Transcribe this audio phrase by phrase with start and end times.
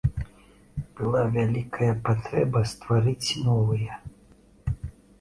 [0.99, 4.03] Была вялікая патрэба стварыць новыя.